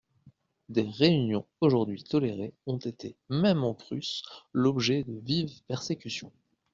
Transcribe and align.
Des 0.69 0.81
réunions 0.97 1.45
aujourd'hui 1.59 2.03
tolérées 2.03 2.55
ont 2.65 2.79
été, 2.79 3.15
même 3.29 3.63
en 3.63 3.75
Prusse, 3.75 4.23
l'objet 4.51 5.03
de 5.03 5.19
vives 5.19 5.61
persécutions. 5.67 6.31